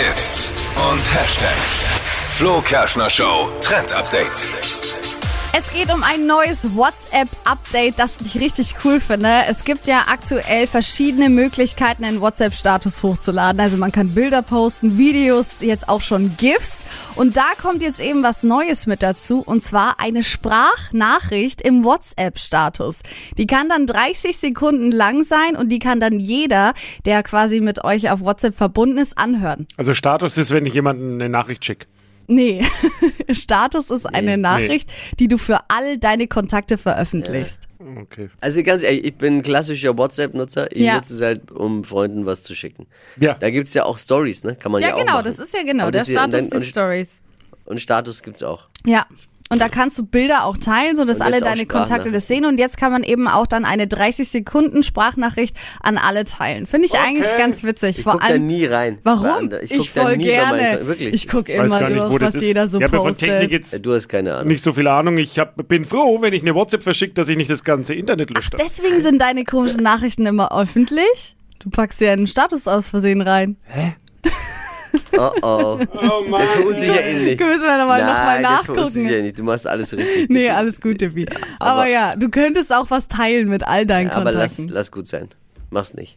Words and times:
Hits 0.00 0.50
und 0.90 1.14
Hashtags. 1.14 1.84
Flo 2.30 2.62
Kerschner 2.62 3.10
Show 3.10 3.52
Trend 3.60 3.92
Update. 3.92 4.48
Es 5.52 5.70
geht 5.74 5.92
um 5.92 6.02
ein 6.02 6.26
neues 6.26 6.74
WhatsApp-Update, 6.74 7.98
das 7.98 8.12
ich 8.24 8.40
richtig 8.40 8.76
cool 8.82 8.98
finde. 8.98 9.28
Es 9.46 9.64
gibt 9.64 9.86
ja 9.86 10.04
aktuell 10.06 10.66
verschiedene 10.66 11.28
Möglichkeiten, 11.28 12.04
einen 12.04 12.22
WhatsApp-Status 12.22 13.02
hochzuladen. 13.02 13.60
Also 13.60 13.76
man 13.76 13.92
kann 13.92 14.14
Bilder 14.14 14.40
posten, 14.40 14.96
Videos, 14.96 15.60
jetzt 15.60 15.86
auch 15.90 16.00
schon 16.00 16.34
GIFs. 16.38 16.84
Und 17.16 17.36
da 17.36 17.46
kommt 17.60 17.82
jetzt 17.82 18.00
eben 18.00 18.22
was 18.22 18.42
Neues 18.42 18.86
mit 18.86 19.02
dazu, 19.02 19.42
und 19.44 19.62
zwar 19.62 19.98
eine 19.98 20.22
Sprachnachricht 20.22 21.60
im 21.60 21.84
WhatsApp-Status. 21.84 23.00
Die 23.36 23.46
kann 23.46 23.68
dann 23.68 23.86
30 23.86 24.36
Sekunden 24.36 24.90
lang 24.90 25.24
sein 25.24 25.56
und 25.56 25.70
die 25.70 25.78
kann 25.78 26.00
dann 26.00 26.18
jeder, 26.18 26.74
der 27.04 27.22
quasi 27.22 27.60
mit 27.60 27.84
euch 27.84 28.10
auf 28.10 28.20
WhatsApp 28.20 28.54
verbunden 28.54 28.98
ist, 28.98 29.18
anhören. 29.18 29.66
Also 29.76 29.94
Status 29.94 30.38
ist, 30.38 30.50
wenn 30.50 30.66
ich 30.66 30.74
jemanden 30.74 31.14
eine 31.14 31.28
Nachricht 31.28 31.64
schicke. 31.64 31.86
Nee, 32.26 32.64
Status 33.30 33.90
ist 33.90 34.06
eine 34.06 34.38
Nachricht, 34.38 34.90
die 35.18 35.26
du 35.26 35.36
für 35.36 35.58
all 35.68 35.98
deine 35.98 36.28
Kontakte 36.28 36.78
veröffentlichst. 36.78 37.69
Okay. 37.98 38.30
Also 38.40 38.62
ganz 38.62 38.82
ehrlich, 38.82 39.04
ich 39.04 39.14
bin 39.16 39.38
ein 39.38 39.42
klassischer 39.42 39.96
WhatsApp-Nutzer. 39.96 40.70
Ich 40.72 40.82
Ja. 40.82 40.94
nutze 40.96 41.14
es 41.14 41.20
halt, 41.20 41.50
um 41.50 41.84
Freunden 41.84 42.26
was 42.26 42.42
zu 42.42 42.54
schicken. 42.54 42.86
Ja. 43.18 43.34
Da 43.34 43.50
gibt's 43.50 43.74
ja 43.74 43.84
auch 43.84 43.98
Stories, 43.98 44.44
ne? 44.44 44.54
Kann 44.56 44.72
man 44.72 44.82
ja, 44.82 44.88
Ja, 44.88 44.94
auch 44.94 44.98
genau, 45.00 45.12
machen. 45.14 45.24
das 45.24 45.38
ist 45.38 45.52
ja 45.54 45.62
genau 45.62 45.84
Aber 45.84 45.92
der 45.92 46.00
das 46.02 46.08
ist 46.08 46.14
ja- 46.14 46.24
und 46.24 46.30
Status, 46.32 46.52
und- 46.54 46.64
Stories. 46.66 47.20
Und 47.64 47.80
Status 47.80 48.22
gibt's 48.22 48.42
auch. 48.42 48.68
Ja. 48.84 49.06
Und 49.52 49.58
da 49.60 49.68
kannst 49.68 49.98
du 49.98 50.06
Bilder 50.06 50.44
auch 50.44 50.56
teilen, 50.56 50.94
sodass 50.94 51.16
Und 51.16 51.22
alle 51.22 51.40
deine 51.40 51.66
Kontakte 51.66 52.12
das 52.12 52.28
sehen. 52.28 52.44
Und 52.44 52.60
jetzt 52.60 52.76
kann 52.76 52.92
man 52.92 53.02
eben 53.02 53.26
auch 53.26 53.48
dann 53.48 53.64
eine 53.64 53.88
30 53.88 54.28
Sekunden 54.28 54.84
Sprachnachricht 54.84 55.56
an 55.80 55.98
alle 55.98 56.24
teilen. 56.24 56.68
Finde 56.68 56.86
ich 56.86 56.94
eigentlich 56.94 57.26
ganz 57.36 57.64
witzig. 57.64 57.98
Ich 57.98 58.04
Vor 58.04 58.12
guck 58.12 58.22
da 58.22 58.28
allem, 58.28 58.46
nie 58.46 58.64
rein. 58.64 59.00
warum? 59.02 59.50
Ich, 59.60 59.76
guck 59.76 59.92
da 59.94 60.02
voll 60.02 60.16
nie 60.18 60.24
gerne. 60.26 60.86
Wirklich. 60.86 61.14
Ich 61.14 61.26
gucke 61.26 61.52
immer 61.52 61.68
gar 61.68 61.90
nicht, 61.90 62.00
durch, 62.00 62.20
was 62.20 62.36
ist. 62.36 62.44
jeder 62.44 62.68
so 62.68 62.76
ich 62.76 62.82
ja 62.82 62.88
von 62.88 62.98
postet. 63.08 63.28
Technik 63.28 63.50
jetzt 63.50 63.84
du 63.84 63.92
hast 63.92 64.08
keine 64.08 64.34
Ahnung. 64.36 64.46
nicht 64.46 64.62
so 64.62 64.72
viel 64.72 64.86
Ahnung. 64.86 65.18
Ich 65.18 65.36
hab, 65.40 65.66
bin 65.66 65.84
froh, 65.84 66.22
wenn 66.22 66.32
ich 66.32 66.42
eine 66.42 66.54
WhatsApp 66.54 66.84
verschicke, 66.84 67.14
dass 67.14 67.28
ich 67.28 67.36
nicht 67.36 67.50
das 67.50 67.64
ganze 67.64 67.94
Internet 67.94 68.30
lösche. 68.30 68.50
Deswegen 68.56 69.02
sind 69.02 69.20
deine 69.20 69.42
komischen 69.42 69.82
Nachrichten 69.82 70.26
immer 70.26 70.56
öffentlich. 70.56 71.34
Du 71.58 71.70
packst 71.70 72.00
ja 72.00 72.12
einen 72.12 72.28
Status 72.28 72.68
aus 72.68 72.88
Versehen 72.88 73.20
rein. 73.20 73.56
Oh 75.16 75.30
oh. 75.42 75.78
Oh 75.92 76.28
Mann. 76.28 76.40
Jetzt 76.42 76.52
verunsicher 76.52 77.10
ihn 77.10 77.24
nicht. 77.24 77.40
Müssen 77.40 77.62
wir 77.62 77.78
nochmal 77.78 78.00
noch 78.00 78.06
mal 78.08 78.40
Nein, 78.40 78.42
das 78.42 78.64
verunsicher 78.64 79.00
nachgucken. 79.04 79.18
ihn 79.18 79.24
nicht. 79.24 79.38
Du 79.38 79.42
machst 79.44 79.66
alles 79.66 79.96
richtig. 79.96 80.28
Nee, 80.30 80.50
alles 80.50 80.80
gut, 80.80 80.98
Tippi. 80.98 81.26
aber, 81.58 81.70
aber- 81.70 81.86
ja, 81.88 82.14
du 82.16 82.28
könntest 82.28 82.72
auch 82.72 82.86
was 82.90 83.08
teilen 83.08 83.48
mit 83.48 83.66
all 83.66 83.86
deinen 83.86 84.08
Ja, 84.08 84.14
aber 84.14 84.32
lass, 84.32 84.56
Kontakten. 84.56 84.74
lass 84.74 84.90
gut 84.92 85.06
sein. 85.08 85.28
Mach's 85.70 85.94
nicht. 85.94 86.16